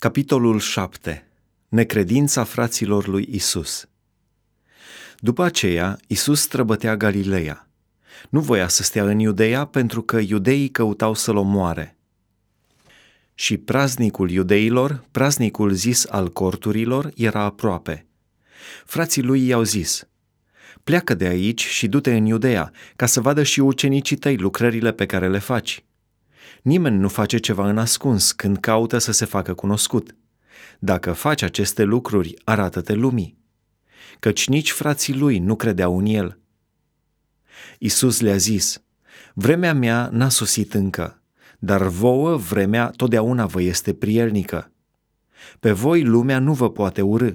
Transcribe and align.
Capitolul 0.00 0.58
7. 0.58 1.28
Necredința 1.68 2.44
fraților 2.44 3.06
lui 3.06 3.28
Isus. 3.30 3.88
După 5.18 5.42
aceea, 5.42 5.98
Isus 6.06 6.40
străbătea 6.40 6.96
Galileea. 6.96 7.68
Nu 8.28 8.40
voia 8.40 8.68
să 8.68 8.82
stea 8.82 9.04
în 9.04 9.18
Iudeea 9.18 9.64
pentru 9.64 10.02
că 10.02 10.18
iudeii 10.18 10.68
căutau 10.68 11.14
să-l 11.14 11.36
omoare. 11.36 11.96
Și 13.34 13.56
praznicul 13.56 14.30
iudeilor, 14.30 15.04
praznicul 15.10 15.72
zis 15.72 16.06
al 16.06 16.32
corturilor, 16.32 17.10
era 17.16 17.40
aproape. 17.40 18.06
Frații 18.84 19.22
lui 19.22 19.46
i-au 19.46 19.62
zis, 19.62 20.08
pleacă 20.84 21.14
de 21.14 21.26
aici 21.26 21.64
și 21.66 21.88
du-te 21.88 22.16
în 22.16 22.26
Iudeea, 22.26 22.72
ca 22.96 23.06
să 23.06 23.20
vadă 23.20 23.42
și 23.42 23.60
ucenicii 23.60 24.16
tăi 24.16 24.36
lucrările 24.36 24.92
pe 24.92 25.06
care 25.06 25.28
le 25.28 25.38
faci 25.38 25.82
Nimeni 26.68 26.96
nu 26.96 27.08
face 27.08 27.38
ceva 27.38 27.68
în 27.68 27.78
ascuns 27.78 28.32
când 28.32 28.58
caută 28.58 28.98
să 28.98 29.12
se 29.12 29.24
facă 29.24 29.54
cunoscut. 29.54 30.16
Dacă 30.78 31.12
faci 31.12 31.42
aceste 31.42 31.82
lucruri, 31.82 32.34
arată-te 32.44 32.92
lumii. 32.92 33.38
Căci 34.18 34.48
nici 34.48 34.70
frații 34.70 35.14
lui 35.14 35.38
nu 35.38 35.56
credeau 35.56 35.98
în 35.98 36.06
el. 36.06 36.38
Isus 37.78 38.20
le-a 38.20 38.36
zis, 38.36 38.82
Vremea 39.34 39.74
mea 39.74 40.08
n-a 40.12 40.28
sosit 40.28 40.74
încă, 40.74 41.22
dar 41.58 41.82
vouă 41.82 42.36
vremea 42.36 42.92
totdeauna 42.96 43.46
vă 43.46 43.62
este 43.62 43.94
prielnică. 43.94 44.72
Pe 45.60 45.72
voi 45.72 46.02
lumea 46.04 46.38
nu 46.38 46.52
vă 46.52 46.70
poate 46.70 47.02
urâ, 47.02 47.30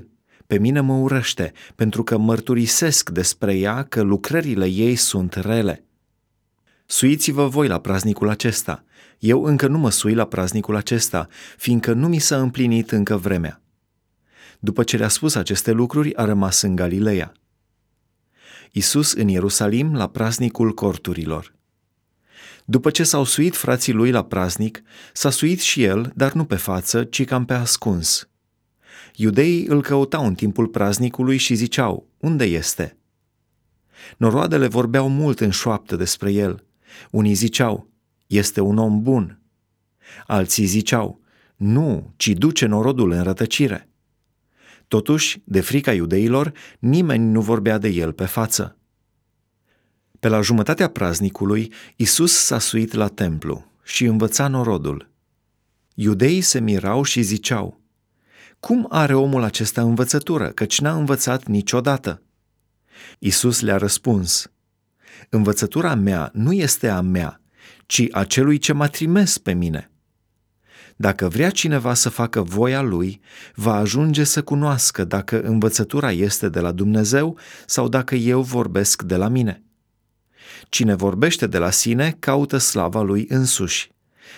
pe 0.47 0.59
mine 0.59 0.79
mă 0.79 0.93
urăște, 0.93 1.51
pentru 1.75 2.03
că 2.03 2.17
mărturisesc 2.17 3.09
despre 3.09 3.57
ea 3.57 3.83
că 3.83 4.01
lucrările 4.01 4.65
ei 4.65 4.95
sunt 4.95 5.33
rele. 5.33 5.85
Suiți-vă 6.85 7.47
voi 7.47 7.67
la 7.67 7.79
praznicul 7.79 8.29
acesta. 8.29 8.83
Eu 9.19 9.43
încă 9.43 9.67
nu 9.67 9.77
mă 9.77 9.89
sui 9.89 10.13
la 10.13 10.25
praznicul 10.25 10.75
acesta, 10.75 11.27
fiindcă 11.57 11.93
nu 11.93 12.07
mi 12.07 12.19
s-a 12.19 12.41
împlinit 12.41 12.91
încă 12.91 13.17
vremea. 13.17 13.61
După 14.59 14.83
ce 14.83 14.97
le-a 14.97 15.07
spus 15.07 15.35
aceste 15.35 15.71
lucruri, 15.71 16.15
a 16.15 16.25
rămas 16.25 16.61
în 16.61 16.75
Galileea. 16.75 17.31
Isus 18.71 19.13
în 19.13 19.27
Ierusalim 19.27 19.95
la 19.95 20.07
praznicul 20.07 20.73
corturilor. 20.73 21.53
După 22.65 22.89
ce 22.89 23.03
s-au 23.03 23.23
suit 23.23 23.55
frații 23.55 23.93
lui 23.93 24.11
la 24.11 24.23
praznic, 24.23 24.81
s-a 25.13 25.29
suit 25.29 25.59
și 25.59 25.83
el, 25.83 26.11
dar 26.15 26.33
nu 26.33 26.45
pe 26.45 26.55
față, 26.55 27.03
ci 27.03 27.25
cam 27.25 27.45
pe 27.45 27.53
ascuns. 27.53 28.29
Iudeii 29.15 29.65
îl 29.65 29.81
căutau 29.81 30.25
în 30.25 30.35
timpul 30.35 30.67
praznicului 30.67 31.37
și 31.37 31.55
ziceau, 31.55 32.07
unde 32.17 32.45
este? 32.45 32.97
Noroadele 34.17 34.67
vorbeau 34.67 35.09
mult 35.09 35.39
în 35.39 35.49
șoaptă 35.49 35.95
despre 35.95 36.31
el– 36.31 36.63
unii 37.11 37.33
ziceau, 37.33 37.89
este 38.27 38.61
un 38.61 38.77
om 38.77 39.01
bun. 39.01 39.39
Alții 40.27 40.65
ziceau, 40.65 41.21
nu, 41.55 42.13
ci 42.15 42.27
duce 42.27 42.65
norodul 42.65 43.11
în 43.11 43.23
rătăcire. 43.23 43.89
Totuși, 44.87 45.41
de 45.43 45.61
frica 45.61 45.93
iudeilor, 45.93 46.51
nimeni 46.79 47.31
nu 47.31 47.41
vorbea 47.41 47.77
de 47.77 47.87
el 47.87 48.11
pe 48.11 48.25
față. 48.25 48.77
Pe 50.19 50.27
la 50.27 50.41
jumătatea 50.41 50.87
praznicului, 50.87 51.73
Isus 51.95 52.33
s-a 52.33 52.59
suit 52.59 52.93
la 52.93 53.07
templu 53.07 53.71
și 53.83 54.05
învăța 54.05 54.47
norodul. 54.47 55.11
Iudeii 55.93 56.41
se 56.41 56.59
mirau 56.59 57.03
și 57.03 57.21
ziceau, 57.21 57.81
Cum 58.59 58.87
are 58.89 59.13
omul 59.13 59.43
acesta 59.43 59.81
învățătură, 59.81 60.49
căci 60.49 60.79
n-a 60.79 60.95
învățat 60.95 61.45
niciodată? 61.47 62.21
Isus 63.19 63.61
le-a 63.61 63.77
răspuns, 63.77 64.51
Învățătura 65.29 65.95
mea 65.95 66.29
nu 66.33 66.53
este 66.53 66.87
a 66.87 67.01
mea, 67.01 67.41
ci 67.85 68.07
a 68.11 68.23
celui 68.23 68.57
ce 68.57 68.73
m-a 68.73 68.87
trimis 68.87 69.37
pe 69.37 69.53
mine. 69.53 69.87
Dacă 70.95 71.27
vrea 71.27 71.49
cineva 71.49 71.93
să 71.93 72.09
facă 72.09 72.41
voia 72.41 72.81
lui, 72.81 73.21
va 73.55 73.75
ajunge 73.75 74.23
să 74.23 74.41
cunoască 74.41 75.03
dacă 75.03 75.41
învățătura 75.41 76.11
este 76.11 76.49
de 76.49 76.59
la 76.59 76.71
Dumnezeu 76.71 77.37
sau 77.65 77.87
dacă 77.87 78.15
eu 78.15 78.41
vorbesc 78.41 79.01
de 79.01 79.15
la 79.15 79.27
mine. 79.27 79.63
Cine 80.69 80.95
vorbește 80.95 81.47
de 81.47 81.57
la 81.57 81.69
sine 81.69 82.15
caută 82.19 82.57
slava 82.57 83.01
lui 83.01 83.25
însuși. 83.29 83.91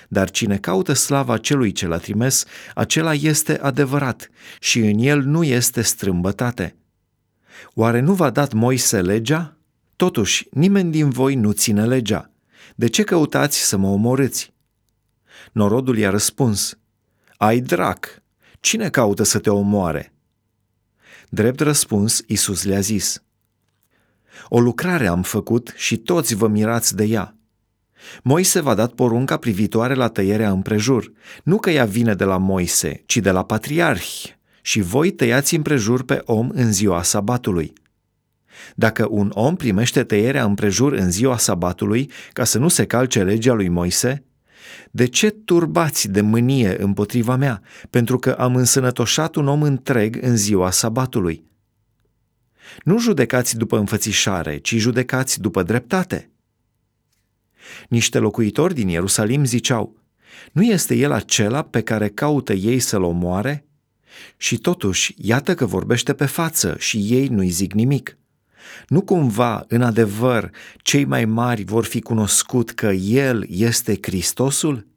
Dar 0.07 0.29
cine 0.29 0.57
caută 0.57 0.93
slava 0.93 1.37
celui 1.37 1.71
ce 1.71 1.87
l-a 1.87 1.97
trimis, 1.97 2.45
acela 2.75 3.13
este 3.13 3.59
adevărat 3.59 4.29
și 4.59 4.79
în 4.79 4.99
el 4.99 5.21
nu 5.21 5.43
este 5.43 5.81
strâmbătate. 5.81 6.75
Oare 7.73 7.99
nu 7.99 8.13
v-a 8.13 8.29
dat 8.29 8.53
Moise 8.53 9.01
legea? 9.01 9.54
Totuși, 9.95 10.47
nimeni 10.51 10.91
din 10.91 11.09
voi 11.09 11.35
nu 11.35 11.51
ține 11.51 11.85
legea. 11.85 12.31
De 12.75 12.87
ce 12.87 13.03
căutați 13.03 13.67
să 13.67 13.77
mă 13.77 13.87
omorâți? 13.87 14.53
Norodul 15.51 15.97
i-a 15.97 16.09
răspuns, 16.09 16.77
Ai 17.37 17.59
drac, 17.59 18.23
cine 18.59 18.89
caută 18.89 19.23
să 19.23 19.39
te 19.39 19.49
omoare? 19.49 20.13
Drept 21.29 21.59
răspuns, 21.59 22.23
Isus 22.27 22.63
le-a 22.63 22.79
zis, 22.79 23.23
O 24.49 24.59
lucrare 24.59 25.07
am 25.07 25.21
făcut 25.21 25.73
și 25.75 25.97
toți 25.97 26.35
vă 26.35 26.47
mirați 26.47 26.95
de 26.95 27.03
ea. 27.03 27.37
Moise 28.23 28.59
v-a 28.59 28.73
dat 28.73 28.93
porunca 28.93 29.37
privitoare 29.37 29.93
la 29.93 30.07
tăierea 30.07 30.51
împrejur, 30.51 31.11
nu 31.43 31.57
că 31.57 31.69
ea 31.69 31.85
vine 31.85 32.13
de 32.13 32.23
la 32.23 32.37
Moise, 32.37 33.03
ci 33.05 33.17
de 33.17 33.31
la 33.31 33.45
patriarhi, 33.45 34.37
și 34.61 34.81
voi 34.81 35.11
tăiați 35.11 35.55
împrejur 35.55 36.03
pe 36.03 36.21
om 36.25 36.49
în 36.53 36.71
ziua 36.71 37.03
sabatului– 37.03 37.73
dacă 38.75 39.07
un 39.09 39.31
om 39.33 39.55
primește 39.55 40.03
tăierea 40.03 40.43
împrejur 40.43 40.93
în 40.93 41.11
ziua 41.11 41.37
sabatului 41.37 42.11
ca 42.33 42.43
să 42.43 42.59
nu 42.59 42.67
se 42.67 42.85
calce 42.85 43.23
legea 43.23 43.53
lui 43.53 43.67
Moise, 43.69 44.23
de 44.91 45.05
ce 45.05 45.29
turbați 45.29 46.07
de 46.07 46.21
mânie 46.21 46.81
împotriva 46.81 47.35
mea, 47.35 47.61
pentru 47.89 48.17
că 48.17 48.31
am 48.31 48.55
însănătoșat 48.55 49.35
un 49.35 49.47
om 49.47 49.61
întreg 49.61 50.17
în 50.21 50.37
ziua 50.37 50.71
sabatului? 50.71 51.43
Nu 52.83 52.99
judecați 52.99 53.57
după 53.57 53.77
înfățișare, 53.77 54.57
ci 54.57 54.75
judecați 54.75 55.41
după 55.41 55.63
dreptate. 55.63 56.29
Niște 57.89 58.19
locuitori 58.19 58.73
din 58.73 58.87
Ierusalim 58.87 59.45
ziceau, 59.45 59.95
nu 60.51 60.63
este 60.63 60.95
el 60.95 61.11
acela 61.11 61.61
pe 61.61 61.81
care 61.81 62.09
caută 62.09 62.53
ei 62.53 62.79
să-l 62.79 63.03
omoare? 63.03 63.65
Și 64.37 64.57
totuși, 64.57 65.13
iată 65.17 65.55
că 65.55 65.65
vorbește 65.65 66.13
pe 66.13 66.25
față 66.25 66.75
și 66.79 66.97
ei 66.97 67.27
nu-i 67.27 67.49
zic 67.49 67.73
nimic. 67.73 68.17
Nu 68.87 69.01
cumva, 69.01 69.65
în 69.67 69.81
adevăr, 69.81 70.49
cei 70.77 71.05
mai 71.05 71.25
mari 71.25 71.63
vor 71.63 71.85
fi 71.85 72.01
cunoscut 72.01 72.71
că 72.71 72.87
El 72.91 73.45
este 73.49 73.97
Hristosul? 74.01 74.87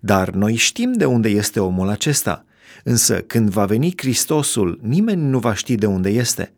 Dar 0.00 0.30
noi 0.30 0.54
știm 0.54 0.92
de 0.92 1.04
unde 1.04 1.28
este 1.28 1.60
omul 1.60 1.88
acesta, 1.88 2.44
însă 2.84 3.20
când 3.20 3.50
va 3.50 3.64
veni 3.64 3.92
Hristosul, 3.96 4.78
nimeni 4.82 5.22
nu 5.22 5.38
va 5.38 5.54
ști 5.54 5.74
de 5.74 5.86
unde 5.86 6.08
este. 6.08 6.54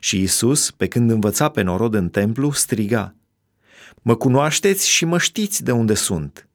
Și 0.00 0.22
Isus, 0.22 0.70
pe 0.70 0.86
când 0.86 1.10
învăța 1.10 1.48
pe 1.48 1.62
norod 1.62 1.94
în 1.94 2.08
templu, 2.08 2.52
striga, 2.52 3.14
Mă 4.02 4.16
cunoașteți 4.16 4.88
și 4.88 5.04
mă 5.04 5.18
știți 5.18 5.64
de 5.64 5.72
unde 5.72 5.94
sunt. 5.94 6.48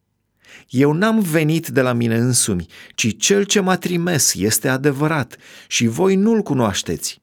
Eu 0.70 0.92
n-am 0.92 1.20
venit 1.20 1.68
de 1.68 1.82
la 1.82 1.94
mine 1.94 2.18
însumi, 2.18 2.66
ci 2.96 3.18
cel 3.18 3.44
ce 3.44 3.60
m-a 3.60 3.78
trimis 3.78 4.34
este 4.34 4.68
adevărat 4.68 5.38
și 5.68 5.88
voi 5.88 6.16
nu-l 6.16 6.42
cunoașteți. 6.42 7.22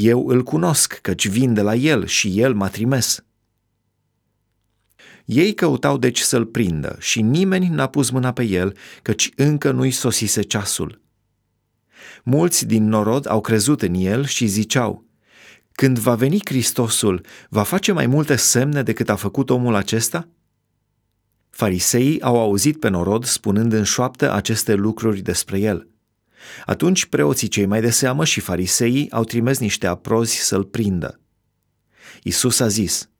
Eu 0.00 0.28
îl 0.28 0.42
cunosc, 0.42 0.98
căci 1.02 1.28
vin 1.28 1.54
de 1.54 1.60
la 1.60 1.74
el 1.74 2.06
și 2.06 2.40
el 2.40 2.54
m-a 2.54 2.68
trimis. 2.68 3.24
Ei 5.24 5.54
căutau 5.54 5.98
deci 5.98 6.20
să-l 6.20 6.46
prindă 6.46 6.96
și 7.00 7.22
nimeni 7.22 7.68
n-a 7.68 7.86
pus 7.86 8.10
mâna 8.10 8.32
pe 8.32 8.42
el, 8.42 8.76
căci 9.02 9.30
încă 9.36 9.70
nu-i 9.70 9.90
sosise 9.90 10.42
ceasul. 10.42 11.00
Mulți 12.22 12.66
din 12.66 12.88
norod 12.88 13.28
au 13.28 13.40
crezut 13.40 13.82
în 13.82 13.94
el 13.94 14.24
și 14.24 14.46
ziceau, 14.46 15.04
când 15.72 15.98
va 15.98 16.14
veni 16.14 16.40
Hristosul, 16.44 17.24
va 17.48 17.62
face 17.62 17.92
mai 17.92 18.06
multe 18.06 18.36
semne 18.36 18.82
decât 18.82 19.08
a 19.08 19.16
făcut 19.16 19.50
omul 19.50 19.74
acesta? 19.74 20.28
Fariseii 21.50 22.20
au 22.22 22.40
auzit 22.40 22.80
pe 22.80 22.88
norod 22.88 23.24
spunând 23.24 23.72
în 23.72 23.84
șoaptă 23.84 24.32
aceste 24.32 24.74
lucruri 24.74 25.20
despre 25.20 25.58
el– 25.58 25.88
atunci 26.66 27.06
preoții 27.06 27.48
cei 27.48 27.66
mai 27.66 27.80
de 27.80 27.90
seamă 27.90 28.24
și 28.24 28.40
fariseii 28.40 29.10
au 29.10 29.24
trimis 29.24 29.58
niște 29.58 29.86
aprozi 29.86 30.36
să-l 30.36 30.64
prindă. 30.64 31.20
Isus 32.22 32.60
a 32.60 32.68
zis, 32.68 33.10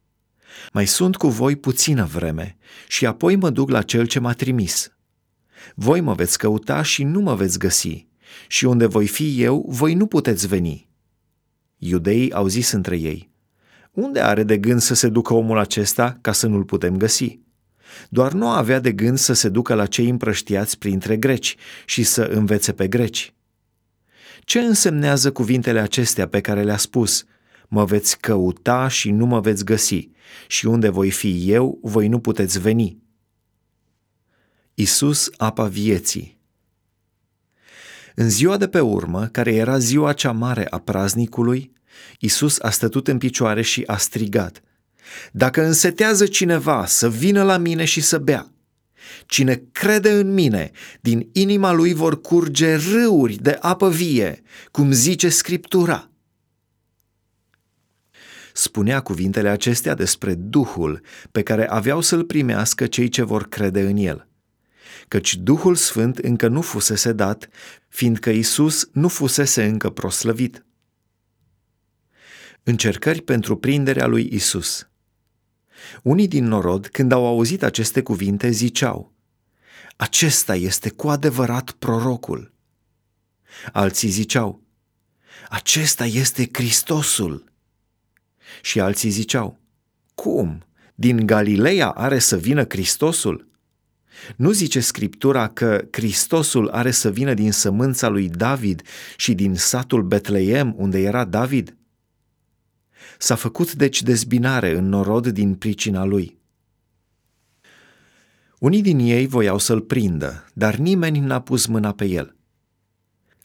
Mai 0.72 0.86
sunt 0.86 1.16
cu 1.16 1.28
voi 1.28 1.56
puțină 1.56 2.04
vreme 2.04 2.56
și 2.88 3.06
apoi 3.06 3.36
mă 3.36 3.50
duc 3.50 3.70
la 3.70 3.82
cel 3.82 4.06
ce 4.06 4.18
m-a 4.18 4.32
trimis. 4.32 4.92
Voi 5.74 6.00
mă 6.00 6.14
veți 6.14 6.38
căuta 6.38 6.82
și 6.82 7.04
nu 7.04 7.20
mă 7.20 7.34
veți 7.34 7.58
găsi, 7.58 8.06
și 8.48 8.64
unde 8.64 8.86
voi 8.86 9.06
fi 9.06 9.42
eu, 9.42 9.64
voi 9.68 9.94
nu 9.94 10.06
puteți 10.06 10.46
veni. 10.46 10.88
Iudeii 11.76 12.32
au 12.32 12.46
zis 12.46 12.70
între 12.70 12.96
ei, 12.96 13.30
Unde 13.90 14.20
are 14.20 14.42
de 14.42 14.58
gând 14.58 14.80
să 14.80 14.94
se 14.94 15.08
ducă 15.08 15.34
omul 15.34 15.58
acesta 15.58 16.18
ca 16.20 16.32
să 16.32 16.46
nu-l 16.46 16.64
putem 16.64 16.96
găsi? 16.96 17.40
Doar 18.08 18.32
nu 18.32 18.48
avea 18.48 18.80
de 18.80 18.92
gând 18.92 19.18
să 19.18 19.32
se 19.32 19.48
ducă 19.48 19.74
la 19.74 19.86
cei 19.86 20.08
împrăștiați 20.08 20.78
printre 20.78 21.16
greci 21.16 21.56
și 21.84 22.02
să 22.02 22.22
învețe 22.22 22.72
pe 22.72 22.88
greci. 22.88 23.32
Ce 24.40 24.58
însemnează 24.58 25.32
cuvintele 25.32 25.80
acestea 25.80 26.28
pe 26.28 26.40
care 26.40 26.62
le-a 26.62 26.76
spus? 26.76 27.24
Mă 27.68 27.84
veți 27.84 28.18
căuta 28.18 28.88
și 28.88 29.10
nu 29.10 29.26
mă 29.26 29.40
veți 29.40 29.64
găsi, 29.64 30.08
și 30.46 30.66
unde 30.66 30.88
voi 30.88 31.10
fi 31.10 31.50
eu, 31.50 31.78
voi 31.82 32.08
nu 32.08 32.18
puteți 32.18 32.60
veni. 32.60 32.98
Isus, 34.74 35.30
apa 35.36 35.64
vieții. 35.64 36.38
În 38.14 38.30
ziua 38.30 38.56
de 38.56 38.68
pe 38.68 38.80
urmă, 38.80 39.26
care 39.26 39.54
era 39.54 39.78
ziua 39.78 40.12
cea 40.12 40.32
mare 40.32 40.66
a 40.70 40.78
praznicului, 40.78 41.72
Isus 42.18 42.58
a 42.60 42.70
stătut 42.70 43.08
în 43.08 43.18
picioare 43.18 43.62
și 43.62 43.82
a 43.86 43.96
strigat, 43.96 44.62
Dacă 45.32 45.64
însetează 45.64 46.26
cineva 46.26 46.86
să 46.86 47.10
vină 47.10 47.42
la 47.42 47.56
mine 47.56 47.84
și 47.84 48.00
să 48.00 48.18
bea, 48.18 48.52
Cine 49.26 49.62
crede 49.72 50.10
în 50.10 50.34
mine, 50.34 50.70
din 51.00 51.28
inima 51.32 51.72
lui 51.72 51.92
vor 51.92 52.20
curge 52.20 52.74
râuri 52.74 53.34
de 53.34 53.56
apă 53.60 53.90
vie, 53.90 54.42
cum 54.70 54.92
zice 54.92 55.28
Scriptura. 55.28 56.10
Spunea 58.52 59.00
cuvintele 59.00 59.48
acestea 59.48 59.94
despre 59.94 60.34
Duhul 60.34 61.00
pe 61.30 61.42
care 61.42 61.68
aveau 61.68 62.00
să-l 62.00 62.24
primească 62.24 62.86
cei 62.86 63.08
ce 63.08 63.22
vor 63.22 63.48
crede 63.48 63.80
în 63.80 63.96
el 63.96 64.28
căci 65.08 65.36
Duhul 65.36 65.74
Sfânt 65.74 66.18
încă 66.18 66.48
nu 66.48 66.60
fusese 66.60 67.12
dat, 67.12 67.48
fiindcă 67.88 68.30
Isus 68.30 68.88
nu 68.92 69.08
fusese 69.08 69.64
încă 69.64 69.90
proslăvit. 69.90 70.64
Încercări 72.62 73.22
pentru 73.22 73.56
prinderea 73.56 74.06
lui 74.06 74.28
Isus. 74.32 74.88
Unii 76.02 76.28
din 76.28 76.44
norod, 76.44 76.86
când 76.86 77.12
au 77.12 77.26
auzit 77.26 77.62
aceste 77.62 78.02
cuvinte, 78.02 78.50
ziceau, 78.50 79.12
Acesta 79.96 80.54
este 80.54 80.90
cu 80.90 81.08
adevărat 81.08 81.70
prorocul. 81.70 82.52
Alții 83.72 84.08
ziceau, 84.08 84.62
Acesta 85.48 86.04
este 86.04 86.48
Hristosul. 86.52 87.52
Și 88.62 88.80
alții 88.80 89.10
ziceau, 89.10 89.58
Cum? 90.14 90.62
Din 90.94 91.26
Galileea 91.26 91.88
are 91.88 92.18
să 92.18 92.36
vină 92.36 92.64
Hristosul? 92.68 93.48
Nu 94.36 94.50
zice 94.50 94.80
Scriptura 94.80 95.48
că 95.48 95.88
Hristosul 95.90 96.68
are 96.68 96.90
să 96.90 97.10
vină 97.10 97.34
din 97.34 97.52
sămânța 97.52 98.08
lui 98.08 98.28
David 98.28 98.82
și 99.16 99.34
din 99.34 99.54
satul 99.54 100.02
Betleem 100.02 100.74
unde 100.76 100.98
era 101.00 101.24
David? 101.24 101.76
S-a 103.18 103.34
făcut 103.34 103.72
deci 103.72 104.02
dezbinare 104.02 104.76
în 104.76 104.88
norod 104.88 105.26
din 105.26 105.54
pricina 105.54 106.04
lui. 106.04 106.38
Unii 108.58 108.82
din 108.82 108.98
ei 108.98 109.26
voiau 109.26 109.58
să-l 109.58 109.80
prindă, 109.80 110.44
dar 110.54 110.76
nimeni 110.76 111.18
n-a 111.18 111.40
pus 111.40 111.66
mâna 111.66 111.92
pe 111.92 112.04
el. 112.04 112.36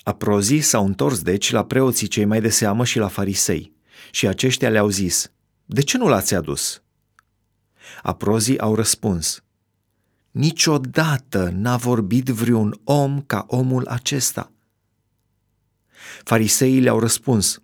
Aprozii 0.03 0.61
s-au 0.61 0.85
întors 0.85 1.21
deci 1.21 1.51
la 1.51 1.65
preoții 1.65 2.07
cei 2.07 2.25
mai 2.25 2.41
de 2.41 2.49
seamă 2.49 2.85
și 2.85 2.97
la 2.97 3.07
farisei, 3.07 3.73
și 4.11 4.27
aceștia 4.27 4.69
le-au 4.69 4.89
zis, 4.89 5.31
De 5.65 5.81
ce 5.81 5.97
nu 5.97 6.07
l-ați 6.07 6.35
adus? 6.35 6.83
Aprozii 8.01 8.59
au 8.59 8.75
răspuns, 8.75 9.43
Niciodată 10.31 11.49
n-a 11.55 11.77
vorbit 11.77 12.27
vreun 12.27 12.79
om 12.83 13.21
ca 13.21 13.45
omul 13.47 13.87
acesta. 13.87 14.51
Fariseii 16.23 16.79
le-au 16.79 16.99
răspuns, 16.99 17.61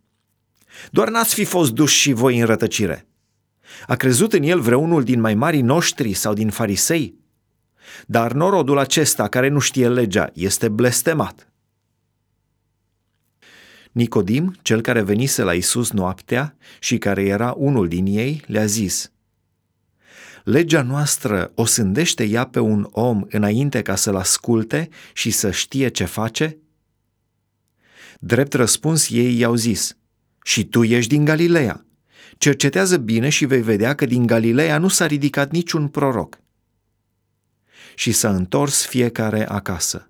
doar 0.92 1.10
n-ați 1.10 1.34
fi 1.34 1.44
fost 1.44 1.72
duși 1.72 2.00
și 2.00 2.12
voi 2.12 2.40
în 2.40 2.46
rătăcire. 2.46 3.08
A 3.88 3.96
crezut 3.96 4.34
în 4.34 4.44
el 4.44 4.60
vreunul 4.60 5.04
din 5.04 5.20
mai 5.20 5.36
marii 5.36 5.62
noștri 5.62 6.14
sau 6.14 6.34
din 6.34 6.50
farisei? 6.50 7.16
Dar 8.06 8.32
norodul 8.32 8.78
acesta 8.78 9.28
care 9.28 9.48
nu 9.48 9.60
știe 9.60 9.90
legea 9.90 10.30
este 10.34 10.70
blestemat. 10.70 11.52
Nicodim, 13.92 14.56
cel 14.62 14.82
care 14.82 15.02
venise 15.02 15.44
la 15.44 15.54
Isus 15.54 15.92
noaptea 15.92 16.56
și 16.80 16.98
care 16.98 17.24
era 17.24 17.54
unul 17.58 17.88
din 17.88 18.06
ei, 18.06 18.44
le-a 18.48 18.66
zis– 18.66 19.06
legea 20.50 20.82
noastră 20.82 21.52
o 21.56 21.66
sândește 21.66 22.24
ea 22.24 22.46
pe 22.46 22.60
un 22.60 22.88
om 22.92 23.26
înainte 23.30 23.82
ca 23.82 23.96
să-l 23.96 24.16
asculte 24.16 24.90
și 25.14 25.32
să 25.32 25.52
știe 25.52 25.88
ce 25.88 26.06
face? 26.06 26.58
Drept 28.20 28.54
răspuns 28.54 29.10
ei 29.10 29.40
i-au 29.40 29.56
zis, 29.56 29.98
și 30.44 30.66
tu 30.66 30.84
ești 30.84 31.10
din 31.10 31.26
Galileea. 31.26 31.86
Cercetează 32.38 32.98
bine 32.98 33.30
și 33.30 33.46
vei 33.46 33.62
vedea 33.62 33.96
că 33.96 34.06
din 34.06 34.26
Galileea 34.26 34.78
nu 34.78 34.88
s-a 34.88 35.06
ridicat 35.06 35.52
niciun 35.52 35.88
proroc. 35.88 36.40
Și 37.96 38.12
s-a 38.12 38.30
întors 38.30 38.86
fiecare 38.86 39.50
acasă. 39.50 40.09